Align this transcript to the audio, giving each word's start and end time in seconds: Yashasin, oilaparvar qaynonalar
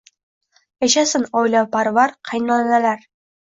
Yashasin, 0.85 1.27
oilaparvar 1.41 2.15
qaynonalar 2.31 3.07